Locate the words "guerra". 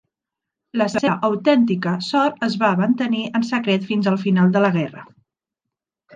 4.81-5.07